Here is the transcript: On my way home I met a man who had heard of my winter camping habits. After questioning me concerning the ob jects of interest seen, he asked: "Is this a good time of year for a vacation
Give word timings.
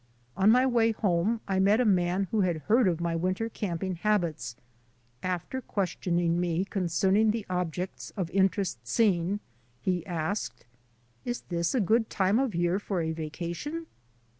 On 0.35 0.49
my 0.51 0.65
way 0.65 0.93
home 0.93 1.41
I 1.47 1.59
met 1.59 1.79
a 1.79 1.85
man 1.85 2.27
who 2.31 2.41
had 2.41 2.63
heard 2.65 2.87
of 2.87 2.99
my 2.99 3.15
winter 3.15 3.49
camping 3.49 3.97
habits. 3.97 4.55
After 5.21 5.61
questioning 5.61 6.39
me 6.39 6.65
concerning 6.65 7.29
the 7.29 7.45
ob 7.51 7.71
jects 7.71 8.11
of 8.17 8.31
interest 8.31 8.87
seen, 8.87 9.41
he 9.79 10.03
asked: 10.07 10.65
"Is 11.23 11.41
this 11.49 11.75
a 11.75 11.79
good 11.79 12.09
time 12.09 12.39
of 12.39 12.55
year 12.55 12.79
for 12.79 12.99
a 13.01 13.11
vacation 13.11 13.85